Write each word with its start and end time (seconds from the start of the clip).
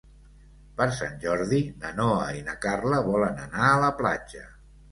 Per 0.79 0.87
Sant 0.99 1.13
Jordi 1.25 1.59
na 1.85 1.93
Noa 1.99 2.25
i 2.39 2.43
na 2.49 2.57
Carla 2.65 3.05
volen 3.11 3.47
anar 3.47 3.71
a 3.71 3.79
la 3.87 3.95
platja. 4.05 4.47